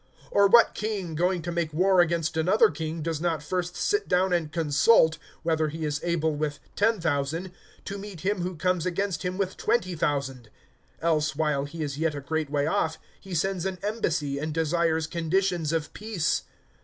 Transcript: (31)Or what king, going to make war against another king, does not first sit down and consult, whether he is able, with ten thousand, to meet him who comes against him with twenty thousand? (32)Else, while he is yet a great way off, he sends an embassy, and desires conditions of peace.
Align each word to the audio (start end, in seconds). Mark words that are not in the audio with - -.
(31)Or 0.33 0.51
what 0.51 0.73
king, 0.73 1.13
going 1.13 1.43
to 1.43 1.51
make 1.51 1.71
war 1.71 2.01
against 2.01 2.35
another 2.35 2.71
king, 2.71 3.03
does 3.03 3.21
not 3.21 3.43
first 3.43 3.75
sit 3.75 4.07
down 4.07 4.33
and 4.33 4.51
consult, 4.51 5.19
whether 5.43 5.67
he 5.67 5.85
is 5.85 6.01
able, 6.03 6.35
with 6.35 6.59
ten 6.75 6.99
thousand, 6.99 7.51
to 7.85 7.99
meet 7.99 8.21
him 8.21 8.41
who 8.41 8.55
comes 8.55 8.87
against 8.87 9.21
him 9.21 9.37
with 9.37 9.57
twenty 9.57 9.95
thousand? 9.95 10.49
(32)Else, 11.03 11.35
while 11.35 11.65
he 11.65 11.83
is 11.83 11.99
yet 11.99 12.15
a 12.15 12.19
great 12.19 12.49
way 12.49 12.65
off, 12.65 12.97
he 13.19 13.35
sends 13.35 13.63
an 13.63 13.77
embassy, 13.83 14.39
and 14.39 14.55
desires 14.55 15.05
conditions 15.05 15.71
of 15.71 15.93
peace. 15.93 16.45